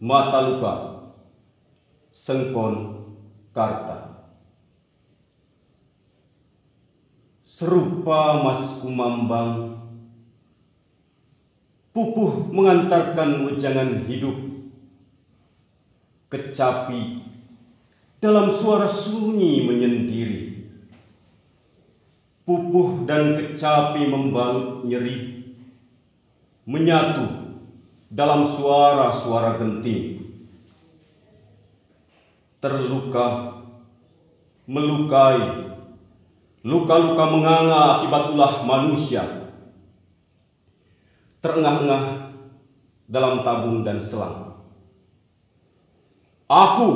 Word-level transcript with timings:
Mata 0.00 0.48
luka, 0.48 1.04
sengkon, 2.08 3.04
karta. 3.52 4.24
Serupa 7.44 8.40
Mas 8.40 8.80
Kumambang, 8.80 9.76
pupuh 11.92 12.48
mengantarkan 12.48 13.44
wejangan 13.44 14.08
hidup, 14.08 14.40
kecapi 16.32 17.20
dalam 18.24 18.48
suara 18.48 18.88
sunyi 18.88 19.68
menyendiri. 19.68 20.64
Pupuh 22.48 23.04
dan 23.04 23.36
kecapi 23.36 24.08
membalut 24.08 24.80
nyeri, 24.88 25.44
menyatu 26.64 27.49
dalam 28.10 28.42
suara-suara 28.42 29.54
genting. 29.62 30.18
Terluka, 32.58 33.56
melukai, 34.66 35.70
luka-luka 36.66 37.24
menganga 37.30 38.02
akibat 38.02 38.34
ulah 38.34 38.66
manusia. 38.66 39.24
Terengah-engah 41.40 42.34
dalam 43.08 43.40
tabung 43.40 43.80
dan 43.80 44.02
selang. 44.04 44.60
Aku, 46.50 46.90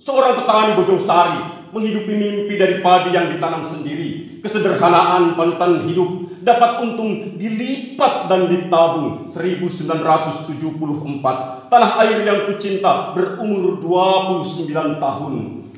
seorang 0.00 0.40
petani 0.40 0.72
Bojong 0.78 1.02
Sari, 1.02 1.68
menghidupi 1.74 2.14
mimpi 2.14 2.54
dari 2.54 2.80
padi 2.80 3.12
yang 3.12 3.28
ditanam 3.28 3.66
sendiri. 3.66 4.40
Kesederhanaan 4.40 5.34
panutan 5.34 5.84
hidup 5.84 6.30
dapat 6.44 6.84
untung 6.84 7.40
dilipat 7.40 8.28
dan 8.28 8.52
ditabung 8.52 9.24
1974 9.24 11.72
tanah 11.72 11.92
air 12.04 12.20
yang 12.22 12.46
kucinta 12.46 13.16
berumur 13.16 13.80
29 13.80 15.00
tahun. 15.00 15.34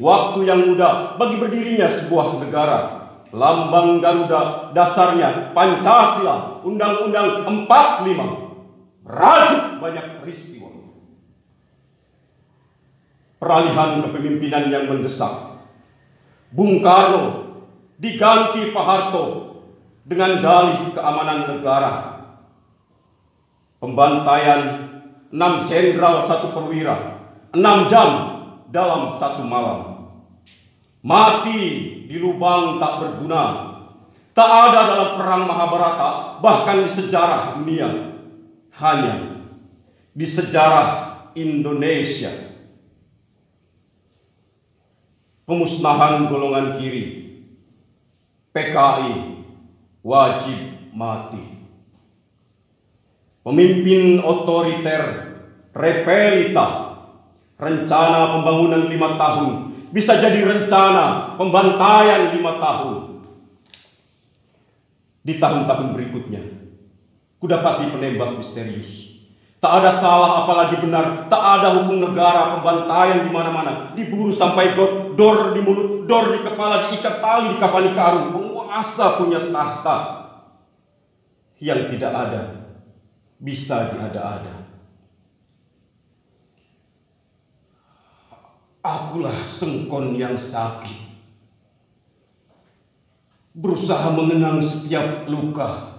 Waktu 0.00 0.38
yang 0.48 0.60
muda 0.70 1.16
bagi 1.16 1.36
berdirinya 1.40 1.88
sebuah 1.88 2.40
negara. 2.40 3.00
Lambang 3.30 4.02
Garuda 4.02 4.74
dasarnya 4.74 5.54
Pancasila 5.54 6.66
Undang-Undang 6.66 7.46
45 7.46 9.06
rajuk 9.06 9.78
banyak 9.78 10.18
peristiwa. 10.18 10.66
Peralihan 13.38 14.02
kepemimpinan 14.02 14.66
yang 14.66 14.90
mendesak. 14.90 15.62
Bung 16.50 16.82
Karno 16.82 17.54
diganti 18.02 18.74
Pak 18.74 18.84
Harto 18.84 19.49
dengan 20.04 20.40
dalih 20.40 20.96
keamanan 20.96 21.56
negara. 21.56 21.92
Pembantaian 23.80 24.92
enam 25.32 25.64
jenderal 25.64 26.20
satu 26.20 26.52
perwira, 26.52 27.16
enam 27.56 27.88
jam 27.88 28.08
dalam 28.68 29.08
satu 29.08 29.40
malam. 29.40 30.12
Mati 31.00 31.60
di 32.04 32.16
lubang 32.20 32.76
tak 32.76 33.00
berguna, 33.00 33.72
tak 34.36 34.50
ada 34.50 34.80
dalam 34.84 35.10
perang 35.16 35.48
Mahabharata, 35.48 36.42
bahkan 36.44 36.84
di 36.84 36.90
sejarah 36.92 37.56
dunia. 37.56 38.12
Hanya 38.76 39.44
di 40.16 40.24
sejarah 40.24 41.20
Indonesia. 41.36 42.32
Pemusnahan 45.44 46.30
golongan 46.30 46.78
kiri, 46.78 47.36
PKI 48.54 49.29
wajib 50.00 50.58
mati. 50.94 51.60
Pemimpin 53.40 54.20
otoriter, 54.20 55.32
repelita, 55.72 56.68
rencana 57.56 58.36
pembangunan 58.36 58.88
lima 58.88 59.16
tahun 59.16 59.52
bisa 59.90 60.22
jadi 60.22 60.44
rencana 60.44 61.36
pembantaian 61.36 62.36
lima 62.36 62.56
tahun. 62.60 62.96
Di 65.20 65.36
tahun-tahun 65.36 65.92
berikutnya, 65.92 66.40
kudapati 67.36 67.92
penembak 67.92 68.40
misterius. 68.40 69.20
Tak 69.60 69.84
ada 69.84 69.92
salah 69.92 70.40
apalagi 70.44 70.80
benar, 70.80 71.28
tak 71.28 71.60
ada 71.60 71.76
hukum 71.76 72.00
negara 72.00 72.56
pembantaian 72.56 73.28
di 73.28 73.28
mana-mana, 73.28 73.92
diburu 73.92 74.32
sampai 74.32 74.72
dor, 74.72 75.12
dor 75.12 75.52
di 75.52 75.60
mulut, 75.60 76.08
dor 76.08 76.32
di 76.32 76.40
kepala, 76.40 76.88
diikat 76.88 77.20
tali, 77.20 77.52
dikapani 77.52 77.92
karung, 77.92 78.49
penguasa 78.70 79.18
punya 79.18 79.50
tahta 79.50 79.98
yang 81.58 81.90
tidak 81.90 82.12
ada 82.14 82.42
bisa 83.42 83.90
diada-ada. 83.90 84.62
Akulah 88.78 89.34
sengkon 89.42 90.14
yang 90.14 90.38
sakit. 90.38 91.10
Berusaha 93.58 94.14
mengenang 94.14 94.62
setiap 94.62 95.26
luka 95.26 95.98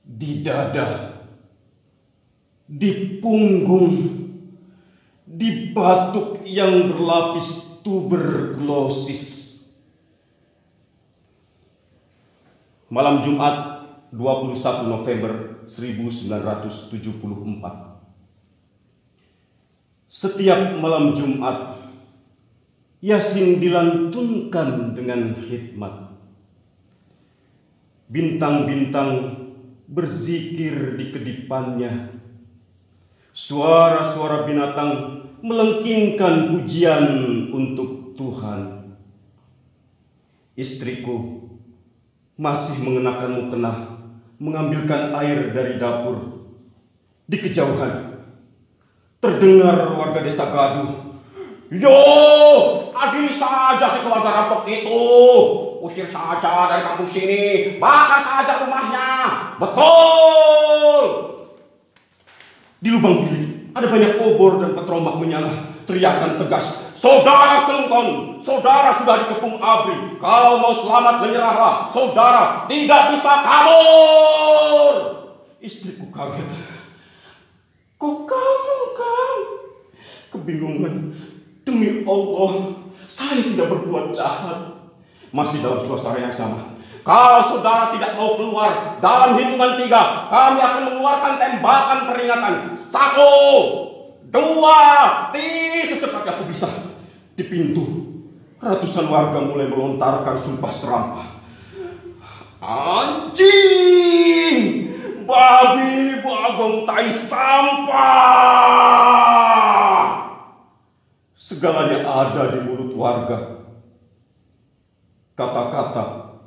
di 0.00 0.40
dada, 0.40 1.20
di 2.64 3.20
punggung, 3.20 4.00
di 5.28 5.76
batuk 5.76 6.40
yang 6.48 6.88
berlapis 6.88 7.84
tuberkulosis. 7.84 9.33
Malam 12.94 13.18
Jumat 13.18 13.82
21 14.14 14.86
November 14.86 15.58
1974. 15.66 16.86
Setiap 20.06 20.78
malam 20.78 21.10
Jumat, 21.10 21.74
Yasin 23.02 23.58
dilantunkan 23.58 24.94
dengan 24.94 25.34
hikmat. 25.34 26.14
Bintang-bintang 28.14 29.42
berzikir 29.90 30.94
di 30.94 31.10
kedipannya. 31.10 32.14
Suara-suara 33.34 34.46
binatang 34.46 35.18
melengkingkan 35.42 36.54
pujian 36.54 37.06
untuk 37.50 38.14
Tuhan. 38.14 38.86
Istriku 40.54 41.50
masih 42.34 42.82
mengenakan 42.82 43.30
mukena, 43.38 43.72
mengambilkan 44.42 45.14
air 45.14 45.54
dari 45.54 45.78
dapur. 45.78 46.44
Di 47.24 47.40
kejauhan, 47.40 48.20
terdengar 49.22 49.96
warga 49.96 50.20
desa 50.20 50.50
gaduh. 50.52 51.16
Yo, 51.72 51.96
adi 52.92 53.32
saja 53.32 53.88
si 53.96 54.04
keluarga 54.04 54.44
rampok 54.44 54.68
itu. 54.68 55.04
Usir 55.84 56.08
saja 56.08 56.68
dari 56.68 56.80
kampung 56.80 57.08
sini, 57.08 57.76
bakar 57.76 58.20
saja 58.20 58.64
rumahnya. 58.64 59.10
Betul. 59.60 61.04
Di 62.80 62.88
lubang 62.92 63.24
bilik 63.24 63.72
ada 63.74 63.86
banyak 63.90 64.22
obor 64.22 64.62
dan 64.62 64.72
petromak 64.72 65.18
menyala. 65.18 65.72
Teriakan 65.84 66.40
tegas, 66.40 66.93
saudara 67.04 67.60
Sengkon, 67.68 68.40
saudara 68.40 68.96
sudah 68.96 69.28
dikepung 69.28 69.60
abri. 69.60 70.16
Kalau 70.16 70.56
mau 70.56 70.72
selamat 70.72 71.20
menyerahlah, 71.20 71.84
saudara 71.84 72.64
tidak 72.64 73.12
bisa 73.12 73.32
kabur. 73.44 74.96
Istriku 75.60 76.08
kaget. 76.08 76.48
Kok 78.00 78.16
kamu, 78.24 78.78
Kang? 78.96 79.40
Kebingungan. 80.32 80.94
Demi 81.64 82.04
Allah, 82.08 82.52
saya 83.08 83.40
tidak 83.40 83.68
berbuat 83.68 84.12
jahat. 84.12 84.76
Masih 85.32 85.60
dalam 85.60 85.80
suasana 85.80 86.20
yang 86.20 86.32
sama. 86.32 86.76
Kalau 87.04 87.40
saudara 87.52 87.92
tidak 87.92 88.16
mau 88.16 88.36
keluar 88.36 88.96
dalam 89.04 89.36
hitungan 89.36 89.76
tiga, 89.76 90.28
kami 90.32 90.60
akan 90.60 90.82
mengeluarkan 90.88 91.34
tembakan 91.36 92.00
peringatan. 92.08 92.54
Satu, 92.72 93.32
dua, 94.28 94.80
tiga, 95.32 95.64
secepatnya 95.84 96.32
aku 96.36 96.44
bisa. 96.48 96.83
Di 97.34 97.42
pintu, 97.42 98.14
ratusan 98.62 99.10
warga 99.10 99.42
mulai 99.42 99.66
melontarkan 99.66 100.38
sumpah 100.38 100.70
serampah. 100.70 101.42
Anjing! 102.62 104.58
Babi 105.26 106.22
bagong 106.22 106.86
tai 106.86 107.10
sampah! 107.10 108.04
Segalanya 111.34 112.06
ada 112.06 112.54
di 112.54 112.62
mulut 112.62 112.94
warga. 112.94 113.66
Kata-kata 115.34 116.38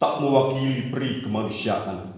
tak 0.00 0.24
mewakili 0.24 0.88
peri 0.88 1.20
kemanusiaan. 1.20 2.16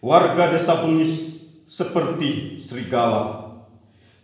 Warga 0.00 0.56
desa 0.56 0.80
Bengis 0.80 1.44
seperti 1.68 2.56
serigala. 2.56 3.49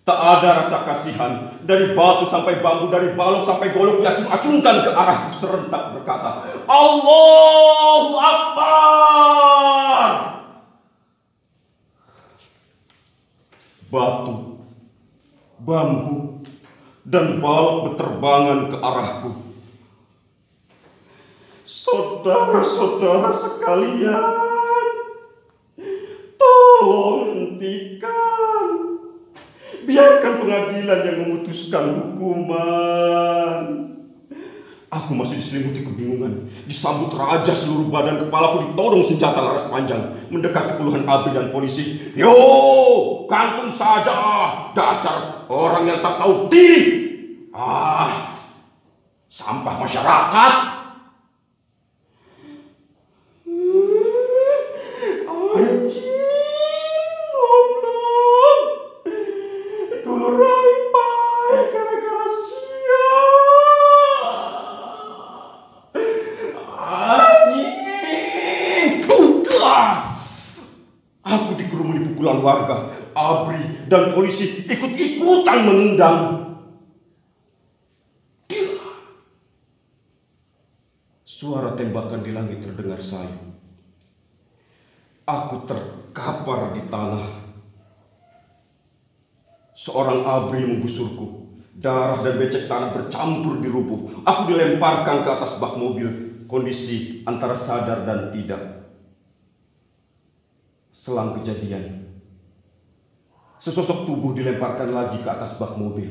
Tak 0.06 0.14
ada 0.38 0.62
rasa 0.62 0.87
kasihan 0.87 1.50
dari 1.67 1.99
batu 1.99 2.31
sampai 2.31 2.62
bambu, 2.62 2.87
dari 2.87 3.19
balong 3.19 3.43
sampai 3.43 3.75
golok 3.75 4.06
diacung-acungkan 4.06 4.87
ke 4.87 4.91
arah 4.94 5.35
serentak 5.35 5.99
berkata, 5.99 6.47
Allahu 6.70 8.14
Akbar. 8.14 8.76
batu, 13.97 14.61
bambu, 15.62 16.43
dan 17.06 17.38
balok 17.38 17.76
berterbangan 17.91 18.69
ke 18.69 18.76
arahku. 18.76 19.31
Saudara-saudara 21.67 23.31
sekalian, 23.31 24.37
tolong 26.38 27.23
hentikan. 27.35 28.96
Biarkan 29.87 30.43
pengadilan 30.43 31.00
yang 31.06 31.17
memutuskan 31.23 31.94
hukuman. 31.94 33.87
Aku 34.91 35.15
masih 35.15 35.38
diselimuti 35.38 35.87
kebingungan. 35.87 36.50
Disambut 36.67 37.15
raja 37.15 37.55
seluruh 37.55 37.87
badan 37.87 38.19
kepalaku 38.19 38.71
ditodong 38.71 39.03
senjata 39.03 39.38
laras 39.38 39.71
panjang. 39.71 40.15
Mendekati 40.31 40.79
puluhan 40.79 41.06
abri 41.06 41.35
dan 41.35 41.55
polisi. 41.55 42.15
Yo, 42.19 42.35
kantung 43.31 43.71
saja. 43.71 44.19
Dasar 44.75 45.47
orang 45.47 45.87
yang 45.87 45.99
tak 46.03 46.19
tahu 46.19 46.50
diri. 46.50 47.06
Ah, 47.55 48.35
sampah 49.31 49.79
masyarakat. 49.79 50.75
Dan 73.97 74.13
polisi 74.13 74.69
ikut-ikutan 74.69 75.59
menendang. 75.65 76.21
Suara 81.25 81.73
tembakan 81.73 82.21
di 82.21 82.37
langit 82.37 82.61
terdengar 82.61 83.01
sayu. 83.01 83.57
Aku 85.25 85.65
terkapar 85.65 86.77
di 86.77 86.85
tanah. 86.93 87.49
Seorang 89.77 90.25
abri 90.25 90.65
menggusurku. 90.65 91.49
Darah 91.77 92.25
dan 92.25 92.41
becek 92.41 92.73
tanah 92.73 92.97
bercampur 92.97 93.61
di 93.61 93.69
rubuh. 93.69 94.25
Aku 94.25 94.49
dilemparkan 94.49 95.21
ke 95.21 95.29
atas 95.29 95.61
bak 95.61 95.77
mobil. 95.77 96.09
Kondisi 96.49 97.21
antara 97.29 97.53
sadar 97.53 98.09
dan 98.09 98.33
tidak. 98.33 98.89
Selang 100.89 101.37
kejadian, 101.37 102.16
sesosok 103.67 104.07
tubuh 104.07 104.31
dilemparkan 104.31 104.95
lagi 104.95 105.19
ke 105.19 105.27
atas 105.27 105.59
bak 105.59 105.75
mobil. 105.75 106.07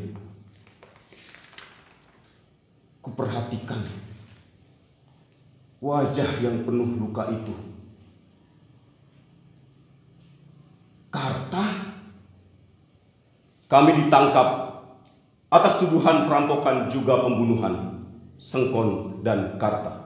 Kuperhatikan 3.00 3.80
wajah 5.80 6.44
yang 6.44 6.68
penuh 6.68 7.00
luka 7.00 7.31
itu. 7.31 7.56
Karta? 11.07 11.96
Kami 13.72 14.04
ditangkap 14.04 14.48
atas 15.48 15.80
tuduhan 15.80 16.28
perampokan 16.28 16.92
juga 16.92 17.24
pembunuhan 17.24 18.04
Sengkon 18.36 19.24
dan 19.24 19.56
Karta. 19.56 20.05